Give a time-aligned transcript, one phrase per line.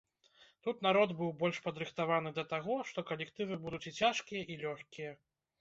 [0.67, 5.17] Тут народ быў больш падрыхтаваны да таго, што калектывы будуць і цяжкія, і лёгкія.